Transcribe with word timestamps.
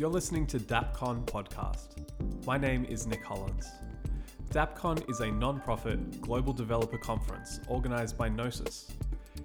You're 0.00 0.08
listening 0.08 0.46
to 0.46 0.58
DappCon 0.58 1.26
podcast. 1.26 1.88
My 2.46 2.56
name 2.56 2.86
is 2.86 3.06
Nick 3.06 3.22
Hollins. 3.22 3.68
DappCon 4.48 5.10
is 5.10 5.20
a 5.20 5.30
non 5.30 5.60
profit 5.60 6.22
global 6.22 6.54
developer 6.54 6.96
conference 6.96 7.60
organized 7.68 8.16
by 8.16 8.30
Gnosis. 8.30 8.92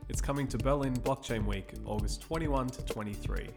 It's 0.08 0.22
coming 0.22 0.48
to 0.48 0.58
Berlin 0.58 0.94
Blockchain 0.94 1.46
Week, 1.46 1.74
August 1.84 2.22
21 2.22 2.68
to 2.68 2.86
23. 2.86 3.50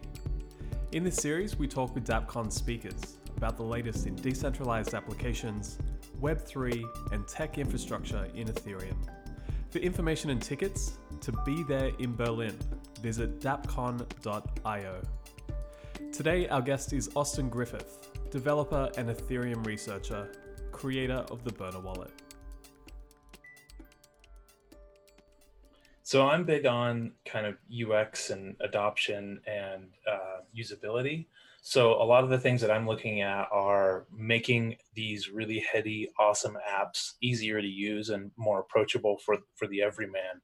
In 0.90 1.04
this 1.04 1.14
series, 1.14 1.56
we 1.56 1.68
talk 1.68 1.95
with 1.95 2.04
DappCon 2.04 2.52
speakers 2.52 3.18
about 3.36 3.56
the 3.56 3.62
latest 3.62 4.08
in 4.08 4.16
decentralized 4.16 4.92
applications, 4.92 5.78
Web3, 6.20 6.82
and 7.12 7.28
tech 7.28 7.58
infrastructure 7.58 8.26
in 8.34 8.48
Ethereum. 8.48 8.96
For 9.70 9.78
information 9.78 10.30
and 10.30 10.42
tickets, 10.42 10.98
to 11.20 11.30
be 11.46 11.62
there 11.62 11.92
in 12.00 12.16
Berlin, 12.16 12.58
visit 13.00 13.38
dappcon.io. 13.38 15.01
Today, 16.12 16.48
our 16.48 16.62
guest 16.62 16.93
is 16.93 17.11
Austin 17.16 17.48
Griffith, 17.48 18.11
developer 18.30 18.91
and 18.97 19.09
Ethereum 19.09 19.66
researcher, 19.66 20.30
creator 20.71 21.24
of 21.30 21.43
the 21.45 21.52
Burner 21.52 21.80
Wallet. 21.80 22.12
So 26.05 26.27
I'm 26.27 26.45
big 26.45 26.66
on 26.66 27.12
kind 27.27 27.47
of 27.47 27.57
UX 27.71 28.30
and 28.30 28.57
adoption 28.61 29.41
and 29.47 29.88
uh, 30.11 30.41
usability. 30.57 31.27
So 31.62 32.01
a 32.01 32.05
lot 32.05 32.24
of 32.24 32.30
the 32.30 32.38
things 32.38 32.60
that 32.62 32.71
I'm 32.71 32.87
looking 32.87 33.21
at 33.21 33.49
are 33.52 34.07
making 34.16 34.77
these 34.95 35.29
really 35.30 35.62
heady, 35.71 36.09
awesome 36.19 36.57
apps 36.66 37.15
easier 37.21 37.60
to 37.60 37.66
use 37.66 38.09
and 38.10 38.30
more 38.37 38.60
approachable 38.60 39.19
for 39.19 39.37
for 39.57 39.66
the 39.66 39.83
everyman. 39.83 40.41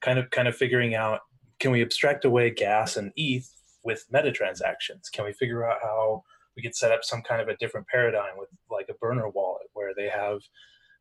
Kind 0.00 0.18
of 0.18 0.30
kind 0.30 0.46
of 0.46 0.54
figuring 0.54 0.94
out 0.94 1.22
can 1.58 1.72
we 1.72 1.82
abstract 1.82 2.24
away 2.24 2.50
gas 2.50 2.96
and 2.96 3.10
ETH 3.16 3.57
with 3.84 4.06
meta 4.10 4.32
transactions? 4.32 5.08
Can 5.08 5.24
we 5.24 5.32
figure 5.32 5.68
out 5.68 5.78
how 5.82 6.24
we 6.56 6.62
could 6.62 6.74
set 6.74 6.92
up 6.92 7.04
some 7.04 7.22
kind 7.22 7.40
of 7.40 7.48
a 7.48 7.56
different 7.56 7.86
paradigm 7.86 8.36
with 8.36 8.48
like 8.70 8.88
a 8.88 8.94
burner 8.94 9.28
wallet 9.28 9.68
where 9.74 9.94
they 9.96 10.08
have 10.08 10.40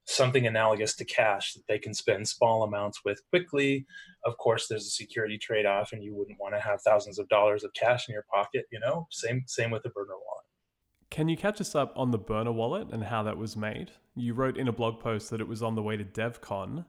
something 0.05 0.47
analogous 0.47 0.95
to 0.95 1.03
cash 1.03 1.53
that 1.53 1.63
they 1.67 1.77
can 1.77 1.93
spend 1.93 2.27
small 2.27 2.63
amounts 2.63 3.01
with 3.03 3.21
quickly. 3.29 3.85
Of 4.25 4.37
course, 4.37 4.67
there's 4.67 4.85
a 4.85 4.91
security 4.91 5.37
trade-off, 5.37 5.91
and 5.91 6.01
you 6.03 6.15
wouldn't 6.15 6.39
want 6.39 6.55
to 6.55 6.61
have 6.61 6.81
thousands 6.81 7.19
of 7.19 7.27
dollars 7.27 7.63
of 7.63 7.73
cash 7.73 8.07
in 8.07 8.13
your 8.13 8.25
pocket. 8.33 8.65
You 8.71 8.79
know, 8.79 9.07
same 9.11 9.43
same 9.47 9.71
with 9.71 9.83
the 9.83 9.89
burner 9.89 10.13
wallet. 10.13 10.45
Can 11.09 11.29
you 11.29 11.37
catch 11.37 11.59
us 11.61 11.75
up 11.75 11.93
on 11.95 12.11
the 12.11 12.17
burner 12.17 12.51
wallet 12.51 12.89
and 12.91 13.03
how 13.03 13.23
that 13.23 13.37
was 13.37 13.55
made? 13.55 13.91
You 14.15 14.33
wrote 14.33 14.57
in 14.57 14.67
a 14.67 14.73
blog 14.73 14.99
post 14.99 15.29
that 15.29 15.41
it 15.41 15.47
was 15.47 15.63
on 15.63 15.75
the 15.75 15.83
way 15.83 15.97
to 15.97 16.03
DevCon. 16.03 16.85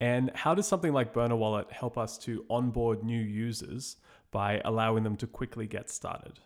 And 0.00 0.30
how 0.34 0.54
does 0.54 0.66
something 0.66 0.92
like 0.92 1.14
Burner 1.14 1.36
Wallet 1.36 1.70
help 1.70 1.96
us 1.96 2.18
to 2.18 2.44
onboard 2.50 3.04
new 3.04 3.20
users 3.20 3.96
by 4.34 4.60
allowing 4.64 5.04
them 5.04 5.16
to 5.16 5.28
quickly 5.28 5.68
get 5.68 5.88
started? 5.88 6.40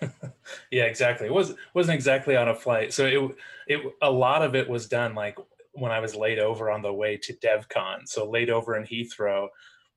yeah, 0.70 0.84
exactly. 0.84 1.26
It 1.26 1.32
was 1.32 1.54
wasn't 1.72 1.94
exactly 1.94 2.36
on 2.36 2.48
a 2.48 2.54
flight. 2.54 2.92
So 2.92 3.06
it 3.06 3.36
it 3.66 3.92
a 4.02 4.10
lot 4.10 4.42
of 4.42 4.54
it 4.54 4.68
was 4.68 4.86
done 4.86 5.14
like 5.14 5.38
when 5.72 5.90
I 5.90 5.98
was 5.98 6.14
laid 6.14 6.38
over 6.38 6.70
on 6.70 6.82
the 6.82 6.92
way 6.92 7.16
to 7.16 7.32
DevCon. 7.32 8.06
So 8.06 8.28
laid 8.30 8.50
over 8.50 8.76
in 8.76 8.84
Heathrow. 8.84 9.48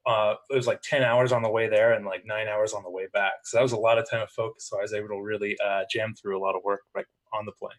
Uh, 0.06 0.36
it 0.50 0.56
was 0.56 0.66
like 0.66 0.82
10 0.82 1.04
hours 1.04 1.34
on 1.34 1.44
the 1.44 1.50
way 1.50 1.68
there 1.68 1.92
and 1.92 2.06
like 2.06 2.26
nine 2.26 2.48
hours 2.48 2.72
on 2.72 2.84
the 2.84 2.90
way 2.90 3.08
back. 3.14 3.34
So 3.44 3.58
that 3.58 3.64
was 3.64 3.74
a 3.74 3.78
lot 3.78 3.98
of 3.98 4.10
time 4.10 4.22
of 4.22 4.32
focus. 4.32 4.70
So 4.70 4.80
I 4.80 4.82
was 4.82 4.94
able 4.94 5.10
to 5.10 5.22
really 5.22 5.58
uh, 5.64 5.82
jam 5.92 6.16
through 6.16 6.40
a 6.40 6.42
lot 6.44 6.56
of 6.56 6.64
work 6.64 6.82
like 6.96 7.08
on 7.34 7.46
the 7.46 7.52
plane. 7.52 7.72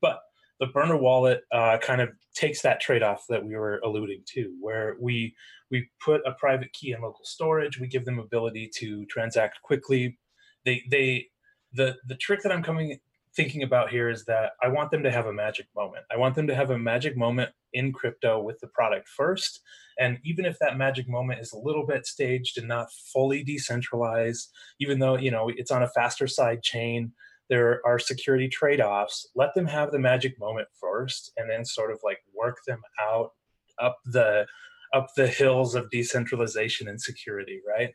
But 0.00 0.18
the 0.60 0.66
burner 0.66 0.96
wallet 0.96 1.42
uh, 1.52 1.78
kind 1.78 2.00
of 2.00 2.10
takes 2.34 2.62
that 2.62 2.80
trade-off 2.80 3.24
that 3.28 3.44
we 3.44 3.56
were 3.56 3.80
alluding 3.84 4.22
to, 4.34 4.54
where 4.60 4.96
we 5.00 5.34
we 5.70 5.88
put 6.04 6.20
a 6.26 6.32
private 6.32 6.72
key 6.72 6.92
in 6.92 7.00
local 7.00 7.24
storage. 7.24 7.80
We 7.80 7.86
give 7.86 8.04
them 8.04 8.18
ability 8.18 8.70
to 8.76 9.06
transact 9.06 9.62
quickly. 9.62 10.18
They 10.64 10.82
they 10.90 11.28
the 11.72 11.96
the 12.06 12.16
trick 12.16 12.42
that 12.42 12.52
I'm 12.52 12.62
coming 12.62 12.98
thinking 13.34 13.62
about 13.62 13.90
here 13.90 14.10
is 14.10 14.24
that 14.24 14.52
I 14.62 14.68
want 14.68 14.90
them 14.90 15.02
to 15.04 15.10
have 15.10 15.26
a 15.26 15.32
magic 15.32 15.66
moment. 15.76 16.04
I 16.12 16.16
want 16.16 16.34
them 16.34 16.48
to 16.48 16.54
have 16.54 16.70
a 16.70 16.78
magic 16.78 17.16
moment 17.16 17.50
in 17.72 17.92
crypto 17.92 18.40
with 18.42 18.58
the 18.58 18.66
product 18.66 19.08
first. 19.08 19.60
And 20.00 20.18
even 20.24 20.44
if 20.44 20.58
that 20.58 20.76
magic 20.76 21.08
moment 21.08 21.40
is 21.40 21.52
a 21.52 21.58
little 21.58 21.86
bit 21.86 22.06
staged 22.06 22.58
and 22.58 22.66
not 22.66 22.88
fully 23.12 23.44
decentralized, 23.44 24.50
even 24.80 24.98
though 24.98 25.16
you 25.16 25.30
know 25.30 25.48
it's 25.48 25.70
on 25.70 25.82
a 25.82 25.88
faster 25.88 26.26
side 26.26 26.62
chain, 26.62 27.12
there 27.50 27.82
are 27.84 27.98
security 27.98 28.48
trade-offs. 28.48 29.28
Let 29.34 29.52
them 29.54 29.66
have 29.66 29.90
the 29.90 29.98
magic 29.98 30.38
moment 30.38 30.68
first 30.80 31.32
and 31.36 31.50
then 31.50 31.64
sort 31.64 31.90
of 31.90 31.98
like 32.02 32.18
work 32.34 32.58
them 32.66 32.80
out 32.98 33.32
up 33.78 33.98
the 34.06 34.46
up 34.92 35.08
the 35.16 35.26
hills 35.26 35.74
of 35.74 35.88
decentralization 35.90 36.88
and 36.88 37.00
security, 37.00 37.60
right? 37.66 37.90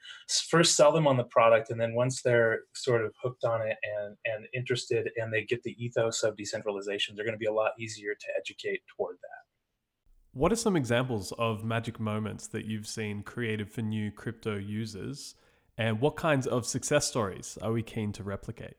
First 0.48 0.76
sell 0.76 0.94
them 0.94 1.08
on 1.08 1.18
the 1.18 1.26
product, 1.26 1.70
and 1.70 1.80
then 1.80 1.94
once 1.94 2.22
they're 2.22 2.62
sort 2.74 3.04
of 3.04 3.14
hooked 3.22 3.44
on 3.44 3.62
it 3.62 3.76
and, 3.84 4.16
and 4.26 4.48
interested 4.54 5.10
and 5.18 5.34
they 5.34 5.44
get 5.44 5.62
the 5.64 5.76
ethos 5.84 6.24
of 6.24 6.38
decentralization, 6.38 7.16
they're 7.16 7.26
going 7.26 7.36
to 7.36 7.40
be 7.40 7.48
a 7.48 7.54
lot 7.54 7.72
easier 7.78 8.16
to 8.16 8.28
educate 8.38 8.82
toward 8.96 9.16
that. 9.16 10.00
What 10.32 10.52
are 10.52 10.58
some 10.58 10.76
examples 10.76 11.34
of 11.38 11.64
magic 11.64 12.00
moments 12.00 12.48
that 12.48 12.66
you've 12.66 12.88
seen 12.88 13.24
created 13.24 13.70
for 13.70 13.82
new 13.82 14.12
crypto 14.12 14.58
users? 14.58 15.36
And 15.78 16.00
what 16.00 16.16
kinds 16.16 16.48
of 16.48 16.66
success 16.66 17.06
stories 17.08 17.58
are 17.62 17.74
we 17.74 17.84
keen 17.84 18.14
to 18.14 18.24
replicate? 18.24 18.76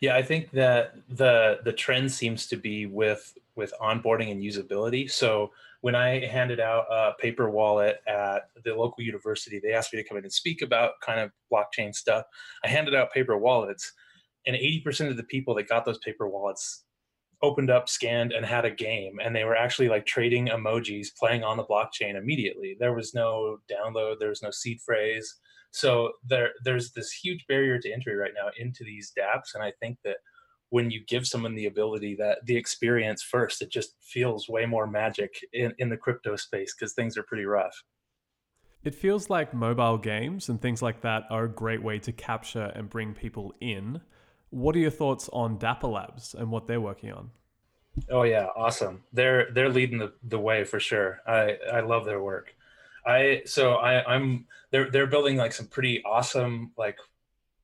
Yeah, 0.00 0.16
I 0.16 0.22
think 0.22 0.50
that 0.52 0.94
the 1.08 1.60
the 1.64 1.72
trend 1.72 2.12
seems 2.12 2.46
to 2.48 2.56
be 2.56 2.86
with 2.86 3.36
with 3.56 3.72
onboarding 3.80 4.30
and 4.30 4.42
usability. 4.42 5.10
So 5.10 5.50
when 5.80 5.94
I 5.94 6.26
handed 6.26 6.60
out 6.60 6.86
a 6.90 7.12
paper 7.20 7.50
wallet 7.50 7.98
at 8.06 8.48
the 8.64 8.74
local 8.74 9.04
university, 9.04 9.60
they 9.62 9.72
asked 9.74 9.92
me 9.92 10.02
to 10.02 10.08
come 10.08 10.16
in 10.16 10.24
and 10.24 10.32
speak 10.32 10.62
about 10.62 10.92
kind 11.04 11.20
of 11.20 11.30
blockchain 11.52 11.94
stuff. 11.94 12.24
I 12.64 12.68
handed 12.68 12.94
out 12.94 13.12
paper 13.12 13.36
wallets, 13.36 13.92
and 14.46 14.56
80% 14.56 15.10
of 15.10 15.16
the 15.16 15.24
people 15.24 15.54
that 15.56 15.68
got 15.68 15.84
those 15.84 15.98
paper 15.98 16.28
wallets 16.28 16.84
opened 17.42 17.70
up, 17.70 17.88
scanned, 17.88 18.32
and 18.32 18.46
had 18.46 18.64
a 18.64 18.70
game. 18.70 19.18
And 19.22 19.36
they 19.36 19.44
were 19.44 19.56
actually 19.56 19.88
like 19.90 20.06
trading 20.06 20.46
emojis, 20.46 21.08
playing 21.18 21.44
on 21.44 21.58
the 21.58 21.64
blockchain 21.64 22.16
immediately. 22.16 22.76
There 22.80 22.94
was 22.94 23.12
no 23.12 23.58
download, 23.70 24.18
there 24.18 24.30
was 24.30 24.42
no 24.42 24.50
seed 24.50 24.80
phrase. 24.80 25.36
So 25.74 26.12
there, 26.24 26.50
there's 26.62 26.92
this 26.92 27.10
huge 27.10 27.44
barrier 27.48 27.80
to 27.80 27.92
entry 27.92 28.14
right 28.14 28.30
now 28.32 28.50
into 28.56 28.84
these 28.84 29.12
dApps. 29.18 29.54
And 29.54 29.62
I 29.62 29.72
think 29.80 29.98
that 30.04 30.18
when 30.70 30.88
you 30.88 31.04
give 31.04 31.26
someone 31.26 31.56
the 31.56 31.66
ability 31.66 32.14
that 32.14 32.38
the 32.46 32.56
experience 32.56 33.24
first, 33.24 33.60
it 33.60 33.72
just 33.72 33.96
feels 34.00 34.48
way 34.48 34.66
more 34.66 34.86
magic 34.86 35.34
in, 35.52 35.74
in 35.78 35.88
the 35.88 35.96
crypto 35.96 36.36
space 36.36 36.72
because 36.78 36.92
things 36.94 37.18
are 37.18 37.24
pretty 37.24 37.44
rough. 37.44 37.82
It 38.84 38.94
feels 38.94 39.28
like 39.28 39.52
mobile 39.52 39.98
games 39.98 40.48
and 40.48 40.62
things 40.62 40.80
like 40.80 41.00
that 41.00 41.24
are 41.28 41.46
a 41.46 41.48
great 41.48 41.82
way 41.82 41.98
to 41.98 42.12
capture 42.12 42.70
and 42.76 42.88
bring 42.88 43.12
people 43.12 43.52
in. 43.60 44.00
What 44.50 44.76
are 44.76 44.80
your 44.80 44.92
thoughts 44.92 45.28
on 45.32 45.58
Dapper 45.58 45.88
Labs 45.88 46.34
and 46.34 46.52
what 46.52 46.68
they're 46.68 46.80
working 46.80 47.10
on? 47.10 47.32
Oh 48.08 48.22
yeah, 48.22 48.46
awesome. 48.56 49.02
They're 49.12 49.50
they're 49.52 49.70
leading 49.70 49.98
the, 49.98 50.12
the 50.22 50.38
way 50.38 50.62
for 50.62 50.78
sure. 50.78 51.18
I, 51.26 51.56
I 51.72 51.80
love 51.80 52.04
their 52.04 52.22
work. 52.22 52.54
I 53.06 53.42
so 53.44 53.74
I, 53.74 54.04
I'm 54.04 54.46
they're 54.70 54.90
they're 54.90 55.06
building 55.06 55.36
like 55.36 55.52
some 55.52 55.66
pretty 55.66 56.02
awesome, 56.04 56.72
like 56.76 56.98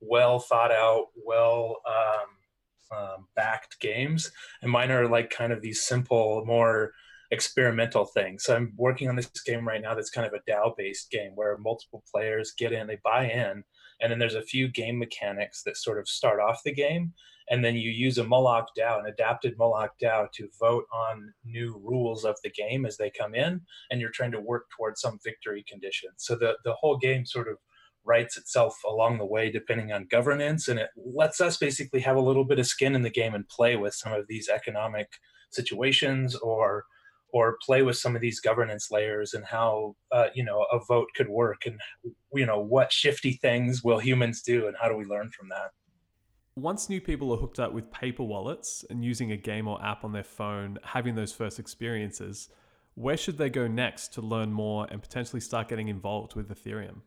well 0.00 0.38
thought 0.38 0.72
out, 0.72 1.06
well 1.24 1.76
um, 1.86 2.98
um, 2.98 3.26
backed 3.36 3.80
games, 3.80 4.30
and 4.62 4.70
mine 4.70 4.90
are 4.90 5.08
like 5.08 5.30
kind 5.30 5.52
of 5.52 5.62
these 5.62 5.82
simple, 5.82 6.44
more 6.46 6.92
experimental 7.30 8.04
things. 8.04 8.44
So 8.44 8.56
I'm 8.56 8.72
working 8.76 9.08
on 9.08 9.16
this 9.16 9.30
game 9.46 9.66
right 9.66 9.80
now 9.80 9.94
that's 9.94 10.10
kind 10.10 10.26
of 10.26 10.34
a 10.34 10.50
DAO 10.50 10.76
based 10.76 11.10
game 11.10 11.32
where 11.36 11.56
multiple 11.58 12.02
players 12.10 12.54
get 12.58 12.72
in, 12.72 12.86
they 12.86 12.98
buy 13.04 13.30
in, 13.30 13.62
and 14.00 14.10
then 14.10 14.18
there's 14.18 14.34
a 14.34 14.42
few 14.42 14.68
game 14.68 14.98
mechanics 14.98 15.62
that 15.62 15.76
sort 15.76 15.98
of 15.98 16.08
start 16.08 16.40
off 16.40 16.62
the 16.64 16.72
game. 16.72 17.12
And 17.50 17.64
then 17.64 17.74
you 17.74 17.90
use 17.90 18.18
a 18.18 18.24
Moloch 18.24 18.68
DAO, 18.78 19.00
an 19.00 19.06
adapted 19.06 19.58
Moloch 19.58 19.92
DAO, 20.02 20.30
to 20.32 20.48
vote 20.58 20.84
on 20.92 21.32
new 21.44 21.80
rules 21.84 22.24
of 22.24 22.36
the 22.44 22.50
game 22.50 22.86
as 22.86 22.96
they 22.96 23.10
come 23.10 23.34
in, 23.34 23.60
and 23.90 24.00
you're 24.00 24.10
trying 24.10 24.32
to 24.32 24.40
work 24.40 24.66
towards 24.76 25.00
some 25.00 25.18
victory 25.24 25.64
condition. 25.68 26.10
So 26.16 26.36
the, 26.36 26.56
the 26.64 26.74
whole 26.74 26.96
game 26.96 27.26
sort 27.26 27.48
of 27.48 27.56
writes 28.04 28.36
itself 28.36 28.76
along 28.88 29.18
the 29.18 29.26
way 29.26 29.50
depending 29.50 29.92
on 29.92 30.06
governance 30.10 30.68
and 30.68 30.78
it 30.78 30.88
lets 30.96 31.40
us 31.40 31.58
basically 31.58 32.00
have 32.00 32.16
a 32.16 32.20
little 32.20 32.44
bit 32.44 32.58
of 32.58 32.66
skin 32.66 32.94
in 32.94 33.02
the 33.02 33.10
game 33.10 33.34
and 33.34 33.46
play 33.48 33.76
with 33.76 33.94
some 33.94 34.12
of 34.12 34.26
these 34.26 34.48
economic 34.48 35.06
situations 35.50 36.34
or 36.36 36.84
or 37.32 37.58
play 37.64 37.82
with 37.82 37.96
some 37.96 38.16
of 38.16 38.22
these 38.22 38.40
governance 38.40 38.88
layers 38.90 39.34
and 39.34 39.44
how 39.44 39.94
uh, 40.12 40.28
you 40.34 40.42
know 40.42 40.66
a 40.72 40.80
vote 40.88 41.08
could 41.14 41.28
work 41.28 41.66
and 41.66 41.78
you 42.34 42.46
know 42.46 42.60
what 42.60 42.92
shifty 42.92 43.32
things 43.32 43.84
will 43.84 43.98
humans 43.98 44.42
do 44.42 44.66
and 44.66 44.76
how 44.80 44.88
do 44.88 44.96
we 44.96 45.04
learn 45.04 45.30
from 45.30 45.48
that 45.48 45.70
once 46.56 46.88
new 46.88 47.00
people 47.00 47.32
are 47.32 47.38
hooked 47.38 47.60
up 47.60 47.72
with 47.72 47.90
paper 47.92 48.22
wallets 48.22 48.84
and 48.90 49.04
using 49.04 49.32
a 49.32 49.36
game 49.36 49.68
or 49.68 49.82
app 49.84 50.04
on 50.04 50.12
their 50.12 50.24
phone 50.24 50.78
having 50.82 51.14
those 51.14 51.32
first 51.32 51.58
experiences 51.58 52.48
where 52.94 53.16
should 53.16 53.38
they 53.38 53.50
go 53.50 53.66
next 53.66 54.08
to 54.14 54.20
learn 54.20 54.52
more 54.52 54.86
and 54.90 55.00
potentially 55.00 55.40
start 55.40 55.68
getting 55.68 55.88
involved 55.88 56.34
with 56.34 56.48
ethereum? 56.48 57.00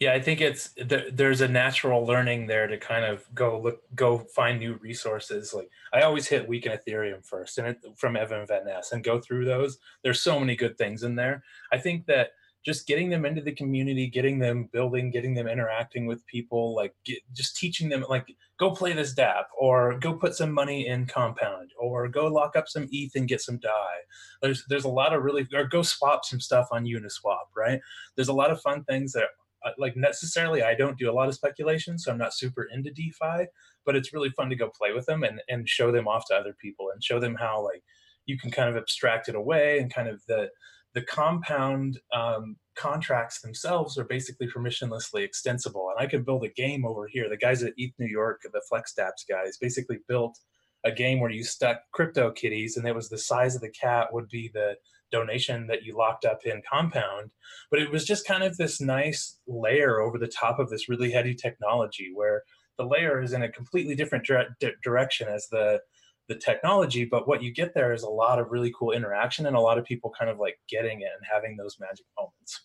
Yeah 0.00 0.12
i 0.12 0.20
think 0.20 0.40
it's 0.40 0.74
there's 1.12 1.40
a 1.40 1.48
natural 1.48 2.04
learning 2.04 2.46
there 2.46 2.66
to 2.66 2.76
kind 2.78 3.04
of 3.04 3.32
go 3.34 3.60
look 3.60 3.82
go 3.94 4.18
find 4.18 4.58
new 4.58 4.74
resources. 4.74 5.54
Like 5.54 5.70
i 5.92 6.02
always 6.02 6.26
hit 6.26 6.48
week 6.48 6.66
in 6.66 6.72
ethereum 6.72 7.24
first 7.24 7.58
and 7.58 7.68
it, 7.68 7.78
from 7.96 8.16
evan 8.16 8.46
van 8.46 8.64
ness 8.64 8.92
and 8.92 9.04
go 9.04 9.20
through 9.20 9.44
those. 9.44 9.78
There's 10.02 10.20
so 10.20 10.40
many 10.40 10.56
good 10.56 10.76
things 10.76 11.04
in 11.04 11.14
there. 11.14 11.44
I 11.70 11.78
think 11.78 12.06
that 12.06 12.30
just 12.64 12.86
getting 12.86 13.10
them 13.10 13.26
into 13.26 13.42
the 13.42 13.52
community, 13.52 14.06
getting 14.06 14.38
them 14.38 14.68
building, 14.72 15.10
getting 15.10 15.34
them 15.34 15.46
interacting 15.46 16.06
with 16.06 16.26
people, 16.26 16.74
like 16.74 16.94
get, 17.04 17.18
just 17.34 17.56
teaching 17.56 17.90
them, 17.90 18.04
like 18.08 18.34
go 18.58 18.70
play 18.70 18.94
this 18.94 19.14
DApp 19.14 19.44
or 19.58 19.98
go 19.98 20.14
put 20.14 20.34
some 20.34 20.50
money 20.50 20.86
in 20.86 21.06
Compound 21.06 21.70
or 21.78 22.08
go 22.08 22.26
lock 22.26 22.56
up 22.56 22.66
some 22.66 22.88
ETH 22.90 23.14
and 23.16 23.28
get 23.28 23.42
some 23.42 23.58
DAI. 23.58 23.96
There's 24.40 24.64
there's 24.68 24.84
a 24.84 24.88
lot 24.88 25.12
of 25.12 25.22
really 25.22 25.46
or 25.52 25.64
go 25.64 25.82
swap 25.82 26.24
some 26.24 26.40
stuff 26.40 26.68
on 26.70 26.86
Uniswap, 26.86 27.46
right? 27.54 27.80
There's 28.16 28.28
a 28.28 28.34
lot 28.34 28.50
of 28.50 28.62
fun 28.62 28.82
things 28.84 29.12
that 29.12 29.28
uh, 29.64 29.70
like 29.78 29.96
necessarily 29.96 30.62
I 30.62 30.74
don't 30.74 30.98
do 30.98 31.10
a 31.10 31.12
lot 31.12 31.28
of 31.28 31.34
speculation, 31.34 31.98
so 31.98 32.12
I'm 32.12 32.18
not 32.18 32.34
super 32.34 32.68
into 32.72 32.90
DeFi, 32.90 33.46
but 33.84 33.94
it's 33.94 34.14
really 34.14 34.30
fun 34.30 34.48
to 34.48 34.56
go 34.56 34.70
play 34.70 34.92
with 34.92 35.04
them 35.04 35.22
and 35.22 35.42
and 35.48 35.68
show 35.68 35.92
them 35.92 36.08
off 36.08 36.26
to 36.28 36.34
other 36.34 36.56
people 36.60 36.88
and 36.92 37.04
show 37.04 37.20
them 37.20 37.34
how 37.34 37.62
like 37.62 37.82
you 38.26 38.38
can 38.38 38.50
kind 38.50 38.70
of 38.70 38.76
abstract 38.76 39.28
it 39.28 39.34
away 39.34 39.78
and 39.80 39.92
kind 39.92 40.08
of 40.08 40.22
the 40.28 40.48
the 40.94 41.02
compound 41.02 42.00
um, 42.12 42.56
contracts 42.76 43.40
themselves 43.40 43.98
are 43.98 44.04
basically 44.04 44.48
permissionlessly 44.48 45.24
extensible. 45.24 45.90
And 45.90 46.04
I 46.04 46.08
could 46.08 46.24
build 46.24 46.44
a 46.44 46.48
game 46.48 46.84
over 46.84 47.06
here. 47.06 47.28
The 47.28 47.36
guys 47.36 47.62
at 47.62 47.74
ETH 47.76 47.92
New 47.98 48.06
York, 48.06 48.42
the 48.44 48.62
FlexDApps 48.72 49.28
guys, 49.28 49.58
basically 49.58 49.98
built 50.08 50.38
a 50.84 50.92
game 50.92 51.18
where 51.18 51.30
you 51.30 51.42
stuck 51.42 51.80
crypto 51.92 52.30
kitties 52.30 52.76
and 52.76 52.86
it 52.86 52.94
was 52.94 53.08
the 53.08 53.18
size 53.18 53.54
of 53.54 53.62
the 53.62 53.70
cat 53.70 54.12
would 54.12 54.28
be 54.28 54.50
the 54.52 54.74
donation 55.10 55.66
that 55.66 55.82
you 55.82 55.96
locked 55.96 56.24
up 56.24 56.40
in 56.44 56.60
compound 56.70 57.30
but 57.70 57.80
it 57.80 57.90
was 57.90 58.04
just 58.04 58.26
kind 58.26 58.42
of 58.42 58.56
this 58.56 58.80
nice 58.80 59.38
layer 59.46 60.00
over 60.00 60.18
the 60.18 60.28
top 60.28 60.58
of 60.58 60.68
this 60.70 60.88
really 60.88 61.10
heady 61.10 61.34
technology 61.34 62.10
where 62.14 62.42
the 62.78 62.84
layer 62.84 63.22
is 63.22 63.32
in 63.32 63.42
a 63.42 63.48
completely 63.48 63.94
different 63.94 64.26
dire- 64.26 64.56
direction 64.82 65.28
as 65.28 65.46
the 65.50 65.80
the 66.28 66.34
technology, 66.36 67.04
but 67.04 67.28
what 67.28 67.42
you 67.42 67.52
get 67.52 67.74
there 67.74 67.92
is 67.92 68.02
a 68.02 68.08
lot 68.08 68.38
of 68.38 68.50
really 68.50 68.72
cool 68.78 68.92
interaction 68.92 69.46
and 69.46 69.56
a 69.56 69.60
lot 69.60 69.78
of 69.78 69.84
people 69.84 70.12
kind 70.18 70.30
of 70.30 70.38
like 70.38 70.58
getting 70.68 71.00
it 71.00 71.10
and 71.16 71.26
having 71.30 71.56
those 71.56 71.76
magic 71.78 72.06
moments. 72.18 72.62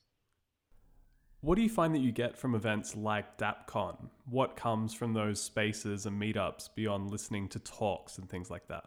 What 1.41 1.55
do 1.55 1.61
you 1.61 1.69
find 1.69 1.95
that 1.95 1.99
you 1.99 2.11
get 2.11 2.37
from 2.37 2.53
events 2.53 2.97
like 2.97 3.37
DappCon 3.37 4.09
What 4.25 4.57
comes 4.57 4.93
from 4.93 5.13
those 5.13 5.41
spaces 5.41 6.05
and 6.05 6.21
meetups 6.21 6.69
beyond 6.75 7.11
listening 7.11 7.47
to 7.49 7.59
talks 7.59 8.17
and 8.17 8.29
things 8.29 8.49
like 8.49 8.67
that? 8.67 8.83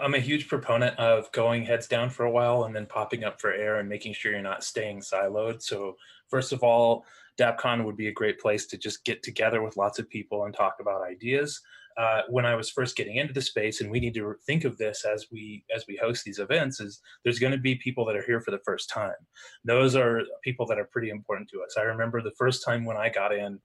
I'm 0.00 0.14
a 0.14 0.20
huge 0.20 0.48
proponent 0.48 0.96
of 0.98 1.30
going 1.32 1.64
heads 1.64 1.88
down 1.88 2.10
for 2.10 2.24
a 2.24 2.30
while 2.30 2.64
and 2.64 2.74
then 2.74 2.86
popping 2.86 3.24
up 3.24 3.40
for 3.40 3.52
air 3.52 3.80
and 3.80 3.88
making 3.88 4.14
sure 4.14 4.32
you're 4.32 4.40
not 4.40 4.62
staying 4.62 5.00
siloed. 5.00 5.62
So, 5.62 5.96
first 6.28 6.52
of 6.52 6.62
all, 6.62 7.04
DappCon 7.38 7.84
would 7.84 7.96
be 7.96 8.08
a 8.08 8.12
great 8.12 8.38
place 8.38 8.66
to 8.66 8.78
just 8.78 9.04
get 9.04 9.22
together 9.22 9.62
with 9.62 9.76
lots 9.76 9.98
of 9.98 10.08
people 10.08 10.44
and 10.44 10.54
talk 10.54 10.76
about 10.80 11.02
ideas 11.02 11.60
uh, 11.98 12.22
when 12.28 12.46
I 12.46 12.54
was 12.54 12.70
first 12.70 12.96
getting 12.96 13.16
into 13.16 13.34
the 13.34 13.42
space, 13.42 13.80
and 13.80 13.90
we 13.90 13.98
need 13.98 14.14
to 14.14 14.36
think 14.46 14.64
of 14.64 14.78
this 14.78 15.04
as 15.04 15.26
we 15.32 15.64
as 15.74 15.84
we 15.88 15.96
host 15.96 16.24
these 16.24 16.38
events, 16.38 16.78
is 16.80 17.00
there's 17.24 17.40
going 17.40 17.52
to 17.52 17.58
be 17.58 17.74
people 17.74 18.04
that 18.06 18.16
are 18.16 18.22
here 18.22 18.40
for 18.40 18.52
the 18.52 18.60
first 18.64 18.88
time. 18.88 19.16
Those 19.64 19.96
are 19.96 20.22
people 20.44 20.64
that 20.66 20.78
are 20.78 20.84
pretty 20.84 21.10
important 21.10 21.50
to 21.50 21.60
us. 21.62 21.74
I 21.76 21.82
remember 21.82 22.22
the 22.22 22.30
first 22.38 22.64
time 22.64 22.84
when 22.84 22.96
I 22.96 23.08
got 23.08 23.34
in, 23.34 23.58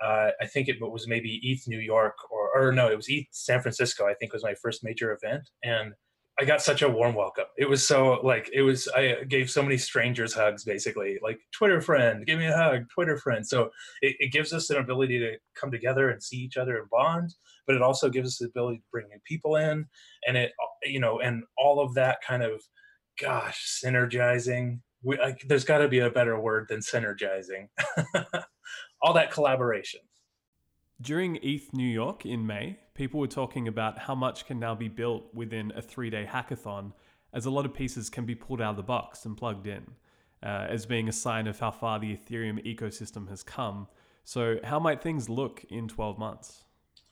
uh, 0.00 0.30
I 0.40 0.46
think 0.46 0.68
it 0.68 0.76
was 0.80 1.08
maybe 1.08 1.40
ETH 1.42 1.66
New 1.66 1.80
York 1.80 2.14
or 2.30 2.50
or 2.54 2.72
no, 2.72 2.90
it 2.90 2.96
was 2.96 3.08
ETH 3.08 3.26
San 3.30 3.60
Francisco. 3.60 4.06
I 4.06 4.14
think 4.14 4.32
was 4.32 4.44
my 4.44 4.54
first 4.54 4.84
major 4.84 5.12
event, 5.12 5.48
and 5.64 5.94
I 6.38 6.44
got 6.44 6.60
such 6.60 6.82
a 6.82 6.88
warm 6.88 7.14
welcome. 7.14 7.46
It 7.56 7.68
was 7.68 7.86
so 7.86 8.20
like 8.22 8.50
it 8.52 8.60
was. 8.60 8.88
I 8.94 9.24
gave 9.26 9.50
so 9.50 9.62
many 9.62 9.78
strangers 9.78 10.34
hugs, 10.34 10.64
basically, 10.64 11.18
like 11.22 11.38
Twitter 11.52 11.80
friend, 11.80 12.26
give 12.26 12.38
me 12.38 12.46
a 12.46 12.56
hug, 12.56 12.90
Twitter 12.90 13.16
friend. 13.16 13.46
So 13.46 13.70
it, 14.02 14.16
it, 14.18 14.32
gives 14.32 14.52
us 14.52 14.68
an 14.68 14.76
ability 14.76 15.18
to 15.18 15.36
come 15.58 15.70
together 15.70 16.10
and 16.10 16.22
see 16.22 16.36
each 16.36 16.58
other 16.58 16.78
and 16.78 16.90
bond, 16.90 17.34
but 17.66 17.74
it 17.74 17.80
also 17.80 18.10
gives 18.10 18.28
us 18.28 18.38
the 18.38 18.46
ability 18.46 18.78
to 18.78 18.84
bring 18.92 19.08
new 19.08 19.20
people 19.24 19.56
in, 19.56 19.86
and 20.26 20.36
it 20.36 20.52
you 20.84 21.00
know, 21.00 21.20
and 21.20 21.44
all 21.56 21.80
of 21.80 21.94
that 21.94 22.18
kind 22.26 22.42
of, 22.42 22.62
gosh, 23.20 23.80
synergizing. 23.82 24.80
We, 25.02 25.16
like, 25.18 25.42
there's 25.48 25.64
got 25.64 25.78
to 25.78 25.88
be 25.88 26.00
a 26.00 26.10
better 26.10 26.38
word 26.38 26.66
than 26.68 26.80
synergizing. 26.80 27.68
all 29.06 29.12
that 29.12 29.30
collaboration. 29.30 30.00
During 31.00 31.36
ETH 31.36 31.72
New 31.72 31.86
York 31.86 32.26
in 32.26 32.44
May, 32.44 32.80
people 32.94 33.20
were 33.20 33.28
talking 33.28 33.68
about 33.68 34.00
how 34.00 34.16
much 34.16 34.46
can 34.46 34.58
now 34.58 34.74
be 34.74 34.88
built 34.88 35.32
within 35.32 35.72
a 35.76 35.82
three 35.82 36.10
day 36.10 36.28
hackathon, 36.28 36.92
as 37.32 37.46
a 37.46 37.50
lot 37.50 37.64
of 37.64 37.72
pieces 37.72 38.10
can 38.10 38.26
be 38.26 38.34
pulled 38.34 38.60
out 38.60 38.70
of 38.70 38.76
the 38.76 38.82
box 38.82 39.24
and 39.24 39.36
plugged 39.36 39.68
in, 39.68 39.86
uh, 40.42 40.66
as 40.68 40.86
being 40.86 41.08
a 41.08 41.12
sign 41.12 41.46
of 41.46 41.60
how 41.60 41.70
far 41.70 42.00
the 42.00 42.16
Ethereum 42.16 42.58
ecosystem 42.66 43.28
has 43.28 43.44
come. 43.44 43.86
So, 44.24 44.56
how 44.64 44.80
might 44.80 45.00
things 45.00 45.28
look 45.28 45.64
in 45.70 45.86
12 45.86 46.18
months? 46.18 46.64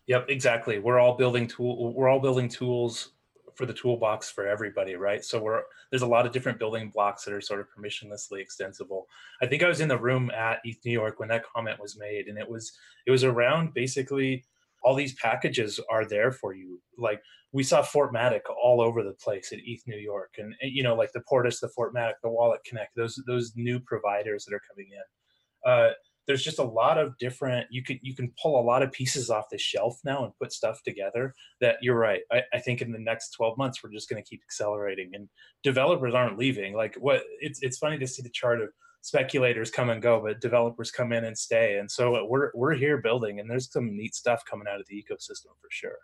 Yep, 0.08 0.26
exactly. 0.28 0.80
We're 0.80 0.98
all 0.98 1.16
building 1.16 1.46
tool. 1.46 1.94
We're 1.94 2.08
all 2.08 2.18
building 2.18 2.48
tools 2.48 3.10
for 3.56 3.66
the 3.66 3.74
toolbox 3.74 4.30
for 4.30 4.46
everybody, 4.46 4.94
right? 4.94 5.24
So 5.24 5.40
we're 5.40 5.62
there's 5.90 6.02
a 6.02 6.06
lot 6.06 6.26
of 6.26 6.32
different 6.32 6.58
building 6.58 6.90
blocks 6.90 7.24
that 7.24 7.34
are 7.34 7.40
sort 7.40 7.60
of 7.60 7.66
permissionlessly 7.76 8.40
extensible. 8.40 9.06
I 9.42 9.46
think 9.46 9.62
I 9.62 9.68
was 9.68 9.80
in 9.80 9.88
the 9.88 9.98
room 9.98 10.30
at 10.30 10.60
ETH 10.64 10.84
New 10.84 10.92
York 10.92 11.20
when 11.20 11.28
that 11.28 11.44
comment 11.44 11.80
was 11.80 11.98
made, 11.98 12.26
and 12.28 12.38
it 12.38 12.48
was 12.48 12.72
it 13.06 13.10
was 13.10 13.24
around 13.24 13.74
basically 13.74 14.44
all 14.82 14.94
these 14.94 15.14
packages 15.14 15.80
are 15.90 16.04
there 16.04 16.30
for 16.30 16.54
you. 16.54 16.80
Like 16.98 17.22
we 17.52 17.62
saw 17.62 17.82
Fortmatic 17.82 18.42
all 18.62 18.80
over 18.80 19.02
the 19.02 19.12
place 19.12 19.52
at 19.52 19.60
ETH 19.64 19.86
New 19.86 19.98
York, 19.98 20.34
and, 20.38 20.54
and 20.60 20.72
you 20.72 20.82
know 20.82 20.94
like 20.94 21.12
the 21.12 21.22
Portis, 21.30 21.60
the 21.60 21.70
Fortmatic, 21.76 22.14
the 22.22 22.30
Wallet 22.30 22.60
Connect, 22.64 22.94
those 22.96 23.20
those 23.26 23.52
new 23.56 23.80
providers 23.80 24.44
that 24.44 24.54
are 24.54 24.62
coming 24.68 24.88
in. 24.90 25.70
Uh, 25.70 25.90
there's 26.26 26.42
just 26.42 26.58
a 26.58 26.64
lot 26.64 26.98
of 26.98 27.16
different 27.18 27.66
you 27.70 27.82
can 27.82 27.98
you 28.02 28.14
can 28.14 28.32
pull 28.40 28.60
a 28.60 28.64
lot 28.64 28.82
of 28.82 28.92
pieces 28.92 29.30
off 29.30 29.44
the 29.50 29.58
shelf 29.58 29.98
now 30.04 30.24
and 30.24 30.32
put 30.40 30.52
stuff 30.52 30.82
together 30.82 31.34
that 31.60 31.76
you're 31.82 31.98
right 31.98 32.22
i, 32.32 32.42
I 32.52 32.58
think 32.58 32.82
in 32.82 32.92
the 32.92 32.98
next 32.98 33.30
12 33.32 33.58
months 33.58 33.82
we're 33.82 33.90
just 33.90 34.08
going 34.08 34.22
to 34.22 34.28
keep 34.28 34.42
accelerating 34.42 35.10
and 35.14 35.28
developers 35.62 36.14
aren't 36.14 36.38
leaving. 36.38 36.74
Like 36.74 36.94
what 36.96 37.22
it's 37.40 37.60
it's 37.62 37.78
funny 37.78 37.98
to 37.98 38.06
see 38.06 38.22
the 38.22 38.30
chart 38.30 38.60
of 38.60 38.68
speculators 39.00 39.70
come 39.70 39.90
and 39.90 40.00
go 40.00 40.22
but 40.22 40.40
developers 40.40 40.90
come 40.90 41.12
in 41.12 41.24
and 41.24 41.36
stay. 41.36 41.78
And 41.78 41.90
so 41.90 42.24
we're 42.28 42.50
we're 42.54 42.74
here 42.74 42.98
building 42.98 43.40
and 43.40 43.50
there's 43.50 43.72
some 43.72 43.96
neat 43.96 44.14
stuff 44.14 44.44
coming 44.48 44.68
out 44.68 44.80
of 44.80 44.86
the 44.86 44.94
ecosystem 44.94 45.52
for 45.60 45.68
sure. 45.70 45.98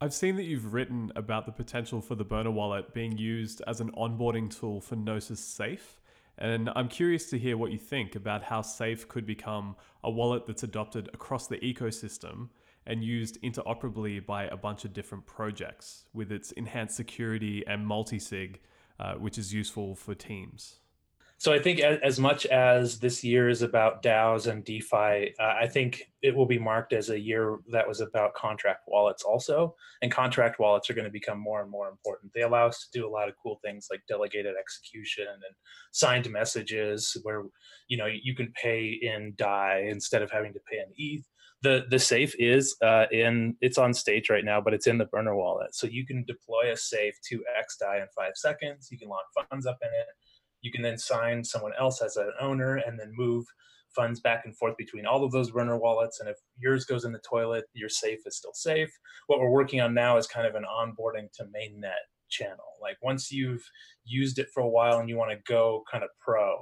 I've 0.00 0.14
seen 0.14 0.36
that 0.36 0.44
you've 0.44 0.74
written 0.74 1.12
about 1.16 1.46
the 1.46 1.52
potential 1.52 2.00
for 2.00 2.14
the 2.14 2.24
burner 2.24 2.50
wallet 2.50 2.92
being 2.92 3.16
used 3.16 3.62
as 3.66 3.80
an 3.80 3.90
onboarding 3.92 4.54
tool 4.54 4.80
for 4.80 4.96
Gnosis 4.96 5.40
Safe. 5.40 6.00
And 6.38 6.70
I'm 6.74 6.88
curious 6.88 7.30
to 7.30 7.38
hear 7.38 7.56
what 7.56 7.70
you 7.70 7.78
think 7.78 8.16
about 8.16 8.42
how 8.44 8.62
Safe 8.62 9.08
could 9.08 9.26
become 9.26 9.76
a 10.02 10.10
wallet 10.10 10.46
that's 10.46 10.62
adopted 10.62 11.08
across 11.14 11.46
the 11.46 11.58
ecosystem 11.58 12.48
and 12.86 13.02
used 13.02 13.40
interoperably 13.42 14.24
by 14.24 14.44
a 14.44 14.56
bunch 14.56 14.84
of 14.84 14.92
different 14.92 15.26
projects 15.26 16.04
with 16.12 16.30
its 16.32 16.52
enhanced 16.52 16.96
security 16.96 17.64
and 17.66 17.86
multi 17.86 18.18
sig, 18.18 18.60
uh, 18.98 19.14
which 19.14 19.38
is 19.38 19.54
useful 19.54 19.94
for 19.94 20.14
teams. 20.14 20.80
So 21.38 21.52
I 21.52 21.58
think 21.58 21.80
as 21.80 22.20
much 22.20 22.46
as 22.46 22.98
this 22.98 23.24
year 23.24 23.48
is 23.48 23.62
about 23.62 24.02
DAOs 24.02 24.46
and 24.46 24.64
DeFi, 24.64 25.34
uh, 25.38 25.54
I 25.60 25.66
think 25.66 26.10
it 26.22 26.34
will 26.34 26.46
be 26.46 26.58
marked 26.58 26.92
as 26.92 27.10
a 27.10 27.18
year 27.18 27.58
that 27.70 27.86
was 27.86 28.00
about 28.00 28.34
contract 28.34 28.84
wallets 28.86 29.24
also. 29.24 29.74
And 30.00 30.10
contract 30.10 30.58
wallets 30.58 30.88
are 30.88 30.94
going 30.94 31.06
to 31.06 31.10
become 31.10 31.38
more 31.38 31.60
and 31.60 31.70
more 31.70 31.88
important. 31.88 32.32
They 32.34 32.42
allow 32.42 32.68
us 32.68 32.86
to 32.86 32.98
do 32.98 33.06
a 33.06 33.10
lot 33.10 33.28
of 33.28 33.34
cool 33.42 33.58
things 33.64 33.88
like 33.90 34.00
delegated 34.08 34.54
execution 34.58 35.26
and 35.28 35.54
signed 35.92 36.30
messages 36.30 37.16
where 37.24 37.42
you 37.88 37.96
know 37.98 38.06
you 38.06 38.34
can 38.34 38.52
pay 38.60 38.98
in 39.02 39.34
DAI 39.36 39.88
instead 39.90 40.22
of 40.22 40.30
having 40.30 40.52
to 40.54 40.60
pay 40.70 40.78
in 40.78 40.92
ETH. 40.96 41.24
The, 41.62 41.86
the 41.88 41.98
safe 41.98 42.34
is 42.38 42.76
uh, 42.82 43.06
in 43.10 43.56
it's 43.60 43.78
on 43.78 43.92
stage 43.92 44.30
right 44.30 44.44
now, 44.44 44.60
but 44.60 44.74
it's 44.74 44.86
in 44.86 44.98
the 44.98 45.06
burner 45.06 45.34
wallet. 45.34 45.74
So 45.74 45.86
you 45.86 46.06
can 46.06 46.24
deploy 46.24 46.72
a 46.72 46.76
safe 46.76 47.14
to 47.28 47.36
XDAI 47.36 48.02
in 48.02 48.06
five 48.16 48.32
seconds. 48.34 48.88
You 48.90 48.98
can 48.98 49.08
lock 49.08 49.24
funds 49.50 49.66
up 49.66 49.78
in 49.82 49.88
it 49.88 50.06
you 50.64 50.72
can 50.72 50.80
then 50.80 50.96
sign 50.96 51.44
someone 51.44 51.72
else 51.78 52.00
as 52.00 52.16
an 52.16 52.32
owner 52.40 52.76
and 52.76 52.98
then 52.98 53.12
move 53.14 53.44
funds 53.94 54.18
back 54.18 54.46
and 54.46 54.56
forth 54.56 54.74
between 54.78 55.04
all 55.04 55.22
of 55.22 55.30
those 55.30 55.50
burner 55.50 55.78
wallets. 55.78 56.20
And 56.20 56.28
if 56.28 56.38
yours 56.58 56.86
goes 56.86 57.04
in 57.04 57.12
the 57.12 57.18
toilet, 57.18 57.66
your 57.74 57.90
safe 57.90 58.20
is 58.24 58.38
still 58.38 58.54
safe. 58.54 58.90
What 59.26 59.40
we're 59.40 59.50
working 59.50 59.82
on 59.82 59.92
now 59.92 60.16
is 60.16 60.26
kind 60.26 60.46
of 60.46 60.54
an 60.54 60.64
onboarding 60.64 61.30
to 61.34 61.44
mainnet 61.44 61.92
channel. 62.30 62.64
Like 62.80 62.96
once 63.02 63.30
you've 63.30 63.62
used 64.06 64.38
it 64.38 64.48
for 64.54 64.62
a 64.62 64.68
while 64.68 65.00
and 65.00 65.08
you 65.08 65.18
want 65.18 65.32
to 65.32 65.52
go 65.52 65.84
kind 65.92 66.02
of 66.02 66.08
pro, 66.18 66.56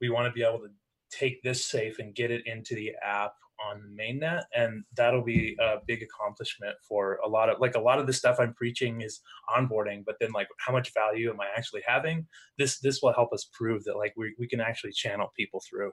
we 0.00 0.08
want 0.08 0.26
to 0.26 0.32
be 0.32 0.42
able 0.42 0.60
to 0.60 0.70
take 1.10 1.42
this 1.42 1.66
safe 1.66 1.98
and 1.98 2.14
get 2.14 2.30
it 2.30 2.46
into 2.46 2.74
the 2.74 2.92
app 3.04 3.34
on 3.70 3.80
the 3.82 4.02
mainnet 4.02 4.42
and 4.54 4.84
that'll 4.96 5.22
be 5.22 5.56
a 5.60 5.76
big 5.86 6.02
accomplishment 6.02 6.76
for 6.86 7.18
a 7.24 7.28
lot 7.28 7.48
of 7.48 7.60
like 7.60 7.74
a 7.74 7.80
lot 7.80 7.98
of 7.98 8.06
the 8.06 8.12
stuff 8.12 8.36
i'm 8.40 8.54
preaching 8.54 9.00
is 9.00 9.20
onboarding 9.56 10.04
but 10.04 10.16
then 10.20 10.30
like 10.32 10.48
how 10.58 10.72
much 10.72 10.92
value 10.94 11.30
am 11.30 11.40
i 11.40 11.46
actually 11.56 11.82
having 11.86 12.26
this 12.58 12.78
this 12.80 13.00
will 13.02 13.12
help 13.12 13.32
us 13.32 13.48
prove 13.52 13.84
that 13.84 13.96
like 13.96 14.12
we, 14.16 14.34
we 14.38 14.48
can 14.48 14.60
actually 14.60 14.92
channel 14.92 15.30
people 15.36 15.62
through 15.68 15.90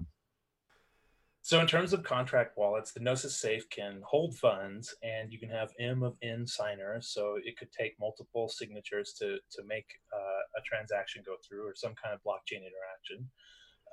so 1.44 1.60
in 1.60 1.66
terms 1.66 1.92
of 1.92 2.04
contract 2.04 2.56
wallets, 2.56 2.92
the 2.92 3.00
Gnosis 3.00 3.42
Safe 3.42 3.68
can 3.72 4.00
hold 4.06 4.38
funds, 4.38 4.94
and 5.02 5.34
you 5.34 5.40
can 5.40 5.50
have 5.50 5.72
M 5.80 6.04
of 6.04 6.16
N 6.22 6.46
signers. 6.46 7.10
So 7.10 7.38
it 7.44 7.58
could 7.58 7.72
take 7.72 7.96
multiple 8.00 8.48
signatures 8.48 9.16
to 9.18 9.38
to 9.54 9.64
make 9.66 9.88
uh, 10.14 10.60
a 10.60 10.62
transaction 10.64 11.24
go 11.26 11.38
through, 11.44 11.68
or 11.68 11.74
some 11.76 11.96
kind 12.02 12.14
of 12.14 12.22
blockchain 12.22 12.62
interaction 12.62 13.28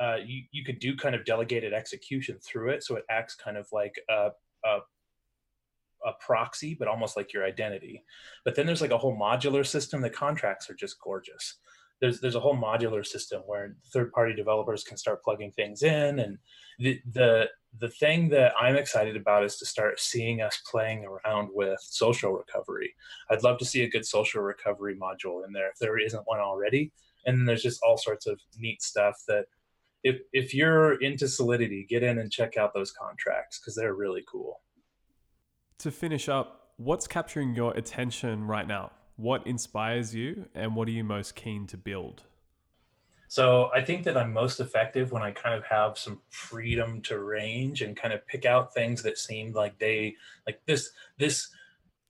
uh, 0.00 0.16
you, 0.24 0.42
you 0.52 0.64
could 0.64 0.78
do 0.78 0.96
kind 0.96 1.14
of 1.14 1.24
delegated 1.24 1.72
execution 1.72 2.38
through 2.42 2.70
it. 2.70 2.84
So 2.84 2.96
it 2.96 3.04
acts 3.10 3.34
kind 3.34 3.56
of 3.56 3.66
like 3.72 3.98
a, 4.08 4.30
a, 4.64 4.78
a 6.06 6.12
proxy, 6.20 6.76
but 6.78 6.88
almost 6.88 7.16
like 7.16 7.32
your 7.32 7.44
identity. 7.44 8.04
But 8.44 8.54
then 8.54 8.66
there's 8.66 8.80
like 8.80 8.92
a 8.92 8.98
whole 8.98 9.16
modular 9.16 9.66
system. 9.66 10.00
The 10.00 10.10
contracts 10.10 10.70
are 10.70 10.74
just 10.74 11.00
gorgeous. 11.00 11.58
there's 12.00 12.20
there's 12.20 12.36
a 12.36 12.40
whole 12.40 12.56
modular 12.56 13.04
system 13.04 13.42
where 13.46 13.74
third 13.92 14.12
party 14.12 14.34
developers 14.34 14.84
can 14.84 14.96
start 14.96 15.22
plugging 15.22 15.52
things 15.52 15.82
in 15.82 16.20
and 16.20 16.38
the 16.78 17.00
the 17.12 17.48
the 17.80 17.88
thing 17.88 18.28
that 18.30 18.52
I'm 18.58 18.76
excited 18.76 19.16
about 19.16 19.44
is 19.44 19.56
to 19.58 19.66
start 19.66 20.00
seeing 20.00 20.40
us 20.40 20.62
playing 20.70 21.04
around 21.04 21.50
with 21.52 21.78
social 21.80 22.32
recovery. 22.32 22.94
I'd 23.30 23.42
love 23.42 23.58
to 23.58 23.64
see 23.64 23.82
a 23.82 23.90
good 23.90 24.06
social 24.06 24.42
recovery 24.42 24.96
module 24.96 25.44
in 25.44 25.52
there 25.52 25.68
if 25.68 25.78
there 25.78 25.98
isn't 25.98 26.22
one 26.26 26.40
already. 26.40 26.92
And 27.26 27.36
then 27.38 27.44
there's 27.44 27.62
just 27.62 27.82
all 27.82 27.98
sorts 27.98 28.26
of 28.26 28.40
neat 28.56 28.80
stuff 28.80 29.16
that 29.28 29.46
if 30.02 30.20
if 30.32 30.54
you're 30.54 31.00
into 31.02 31.28
Solidity, 31.28 31.86
get 31.88 32.02
in 32.02 32.18
and 32.18 32.30
check 32.30 32.56
out 32.56 32.74
those 32.74 32.90
contracts 32.90 33.58
because 33.58 33.74
they're 33.74 33.94
really 33.94 34.24
cool. 34.30 34.60
To 35.78 35.90
finish 35.90 36.28
up, 36.28 36.72
what's 36.76 37.06
capturing 37.06 37.54
your 37.54 37.72
attention 37.76 38.46
right 38.46 38.66
now? 38.66 38.92
What 39.16 39.46
inspires 39.46 40.14
you 40.14 40.46
and 40.54 40.76
what 40.76 40.88
are 40.88 40.92
you 40.92 41.04
most 41.04 41.34
keen 41.34 41.66
to 41.68 41.76
build? 41.76 42.22
So 43.28 43.70
I 43.74 43.82
think 43.82 44.04
that 44.04 44.16
I'm 44.16 44.32
most 44.32 44.58
effective 44.58 45.12
when 45.12 45.22
I 45.22 45.32
kind 45.32 45.54
of 45.54 45.62
have 45.64 45.98
some 45.98 46.22
freedom 46.30 47.02
to 47.02 47.18
range 47.18 47.82
and 47.82 47.94
kind 47.94 48.14
of 48.14 48.26
pick 48.26 48.46
out 48.46 48.72
things 48.72 49.02
that 49.02 49.18
seem 49.18 49.52
like 49.52 49.78
they 49.78 50.16
like 50.46 50.60
this 50.64 50.90
this 51.18 51.50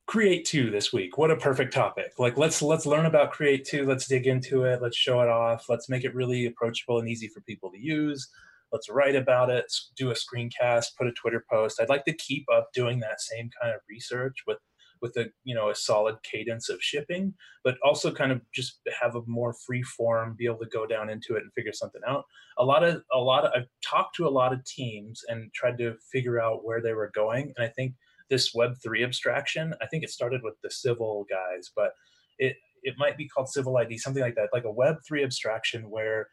create 0.08 0.46
two 0.46 0.70
this 0.70 0.90
week. 0.90 1.18
What 1.18 1.30
a 1.30 1.36
perfect 1.36 1.72
topic. 1.72 2.12
Like 2.18 2.38
let's 2.38 2.62
let's 2.62 2.86
learn 2.86 3.04
about 3.04 3.30
create 3.30 3.66
two, 3.66 3.84
let's 3.84 4.08
dig 4.08 4.26
into 4.26 4.64
it, 4.64 4.80
let's 4.80 4.96
show 4.96 5.20
it 5.20 5.28
off, 5.28 5.66
let's 5.68 5.90
make 5.90 6.02
it 6.02 6.14
really 6.14 6.46
approachable 6.46 6.98
and 6.98 7.08
easy 7.08 7.28
for 7.28 7.42
people 7.42 7.70
to 7.70 7.78
use. 7.78 8.26
Let's 8.72 8.88
write 8.88 9.16
about 9.16 9.50
it, 9.50 9.70
do 9.96 10.10
a 10.10 10.14
screencast, 10.14 10.96
put 10.96 11.06
a 11.06 11.12
Twitter 11.12 11.44
post. 11.50 11.80
I'd 11.80 11.90
like 11.90 12.06
to 12.06 12.14
keep 12.14 12.46
up 12.52 12.70
doing 12.74 13.00
that 13.00 13.20
same 13.20 13.50
kind 13.60 13.74
of 13.74 13.80
research 13.88 14.38
with 14.46 14.58
with 15.02 15.14
a 15.18 15.26
you 15.44 15.54
know 15.54 15.68
a 15.68 15.74
solid 15.74 16.16
cadence 16.24 16.68
of 16.68 16.82
shipping 16.82 17.32
but 17.62 17.76
also 17.84 18.10
kind 18.10 18.32
of 18.32 18.40
just 18.52 18.80
have 19.00 19.14
a 19.14 19.20
more 19.26 19.52
free 19.52 19.82
form 19.82 20.34
be 20.36 20.46
able 20.46 20.58
to 20.58 20.66
go 20.72 20.86
down 20.86 21.08
into 21.08 21.36
it 21.36 21.42
and 21.44 21.52
figure 21.52 21.72
something 21.72 22.00
out 22.04 22.24
a 22.58 22.64
lot 22.64 22.82
of 22.82 23.00
a 23.12 23.18
lot 23.18 23.44
of 23.44 23.52
i've 23.54 23.68
talked 23.80 24.16
to 24.16 24.26
a 24.26 24.28
lot 24.28 24.52
of 24.52 24.64
teams 24.64 25.22
and 25.28 25.52
tried 25.54 25.78
to 25.78 25.94
figure 26.10 26.40
out 26.40 26.64
where 26.64 26.82
they 26.82 26.94
were 26.94 27.12
going 27.14 27.52
and 27.56 27.64
i 27.64 27.68
think 27.68 27.94
this 28.30 28.54
web3 28.54 29.04
abstraction 29.04 29.74
i 29.80 29.86
think 29.86 30.04
it 30.04 30.10
started 30.10 30.42
with 30.42 30.54
the 30.62 30.70
civil 30.70 31.26
guys 31.28 31.70
but 31.74 31.92
it 32.38 32.56
it 32.82 32.94
might 32.98 33.16
be 33.16 33.28
called 33.28 33.48
civil 33.48 33.76
id 33.78 33.98
something 33.98 34.22
like 34.22 34.34
that 34.34 34.48
like 34.52 34.64
a 34.64 34.72
web3 34.72 35.24
abstraction 35.24 35.88
where 35.90 36.28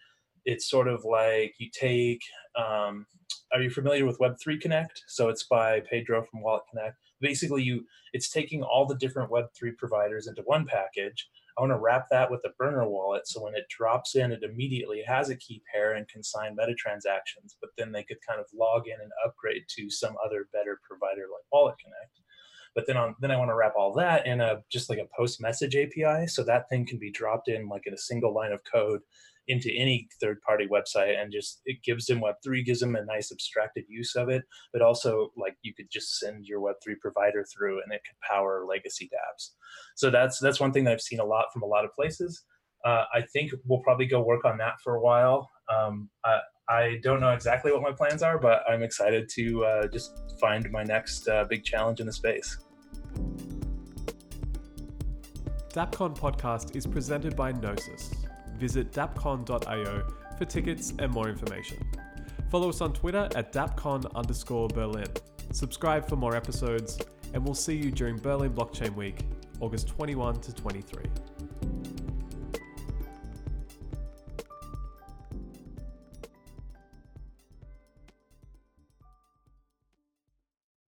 it's 0.46 0.70
sort 0.70 0.88
of 0.88 1.04
like 1.04 1.56
you 1.58 1.70
take 1.72 2.22
um, 2.56 3.06
are 3.52 3.62
you 3.62 3.70
familiar 3.70 4.06
with 4.06 4.20
web3 4.20 4.60
connect? 4.60 5.04
So 5.08 5.30
it's 5.30 5.44
by 5.44 5.82
pedro 5.82 6.24
from 6.24 6.42
wallet 6.42 6.64
connect. 6.70 6.98
Basically 7.22 7.64
you 7.64 7.86
it's 8.14 8.30
taking 8.30 8.64
all 8.64 8.86
the 8.86 8.96
different 8.96 9.32
web3 9.32 9.78
providers 9.78 10.28
into 10.28 10.42
one 10.44 10.66
package. 10.66 11.28
I 11.58 11.62
want 11.62 11.72
to 11.72 11.80
wrap 11.80 12.08
that 12.12 12.30
with 12.30 12.42
a 12.44 12.50
burner 12.60 12.88
wallet 12.88 13.28
so 13.28 13.42
when 13.42 13.56
it 13.56 13.70
drops 13.70 14.16
in 14.16 14.32
it 14.32 14.44
immediately 14.44 15.02
has 15.08 15.30
a 15.30 15.38
key 15.38 15.62
pair 15.74 15.94
and 15.94 16.08
can 16.10 16.22
sign 16.22 16.56
meta 16.56 16.74
transactions 16.76 17.56
but 17.62 17.70
then 17.78 17.94
they 17.94 18.04
could 18.04 18.18
kind 18.28 18.42
of 18.42 18.46
log 18.54 18.88
in 18.88 19.00
and 19.02 19.12
upgrade 19.26 19.64
to 19.70 19.90
some 19.90 20.16
other 20.26 20.50
better 20.52 20.82
provider 20.84 21.22
like 21.22 21.44
wallet 21.52 21.76
connect. 21.82 22.20
But 22.74 22.88
then 22.88 22.98
on 22.98 23.16
then 23.22 23.32
i 23.32 23.38
want 23.38 23.50
to 23.50 23.56
wrap 23.56 23.76
all 23.78 23.94
that 23.94 24.28
in 24.28 24.42
a 24.42 24.62
just 24.70 24.90
like 24.90 25.00
a 25.00 25.08
post 25.16 25.42
message 25.42 25.78
api 25.78 26.28
so 26.28 26.44
that 26.44 26.68
thing 26.68 26.86
can 26.86 27.00
be 27.00 27.12
dropped 27.12 27.48
in 27.48 27.70
like 27.70 27.88
in 27.88 27.94
a 27.94 27.98
single 27.98 28.34
line 28.34 28.52
of 28.52 28.60
code 28.70 29.02
into 29.48 29.72
any 29.76 30.08
third 30.20 30.42
party 30.42 30.68
website 30.68 31.20
and 31.20 31.32
just 31.32 31.62
it 31.66 31.78
gives 31.84 32.06
them 32.06 32.22
web3 32.22 32.66
gives 32.66 32.80
them 32.80 32.96
a 32.96 33.06
nice 33.06 33.32
abstracted 33.32 33.84
use 33.88 34.16
of 34.16 34.30
it 34.30 34.44
but 34.74 34.82
also 34.82 35.32
like 35.38 35.56
you 35.62 35.74
could 35.74 35.88
just 35.92 36.20
send 36.20 36.46
your 36.46 36.60
web3 36.60 36.98
provider 37.00 37.46
through 37.54 37.82
and 37.84 37.94
it 37.94 38.02
could 38.06 38.16
power 38.28 38.66
legacy 38.68 39.10
dapps 39.14 39.52
so 39.96 40.10
that's 40.10 40.40
that's 40.40 40.60
one 40.60 40.72
thing 40.72 40.84
that 40.84 40.94
i've 40.94 41.02
seen 41.02 41.20
a 41.20 41.26
lot 41.26 41.46
from 41.54 41.62
a 41.62 41.66
lot 41.66 41.86
of 41.86 41.94
places. 41.94 42.44
Uh, 42.84 43.06
i 43.14 43.22
think 43.34 43.52
we'll 43.66 43.80
probably 43.80 44.06
go 44.06 44.22
work 44.22 44.46
on 44.46 44.58
that 44.58 44.74
for 44.84 44.96
a 44.96 45.02
while. 45.02 45.50
Um, 45.74 46.10
I, 46.24 46.40
I 46.70 47.00
don't 47.02 47.20
know 47.20 47.32
exactly 47.32 47.72
what 47.72 47.82
my 47.82 47.92
plans 47.92 48.22
are 48.22 48.38
but 48.38 48.62
i'm 48.70 48.84
excited 48.84 49.30
to 49.36 49.66
uh, 49.66 49.88
just 49.88 50.12
find 50.40 50.70
my 50.72 50.84
next 50.84 51.28
uh, 51.28 51.46
big 51.46 51.64
challenge 51.64 52.00
in 52.00 52.06
the 52.06 52.14
space. 52.14 52.58
DappCon 55.74 56.18
podcast 56.18 56.76
is 56.76 56.88
presented 56.88 57.36
by 57.36 57.52
Gnosis 57.52 58.14
visit 58.56 58.92
dappcon.io 58.92 60.08
for 60.38 60.46
tickets 60.46 60.94
and 61.00 61.12
more 61.12 61.30
information. 61.30 61.78
Follow 62.50 62.70
us 62.70 62.82
on 62.82 62.94
Twitter 62.94 63.30
at 63.36 63.52
dappcon 63.52 64.14
underscore 64.16 64.68
Berlin. 64.68 65.08
Subscribe 65.52 66.08
for 66.08 66.16
more 66.16 66.36
episodes, 66.36 67.00
and 67.34 67.44
we'll 67.44 67.54
see 67.54 67.76
you 67.76 67.92
during 67.92 68.18
Berlin 68.18 68.54
Blockchain 68.54 68.96
Week, 68.96 69.20
August 69.60 69.88
21 69.88 70.40
to 70.42 70.54
23. 70.54 71.04